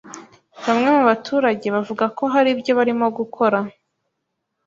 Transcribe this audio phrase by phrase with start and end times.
[0.65, 3.59] Bamwe mu baturage bavuga ko hari ibyo barimo gukora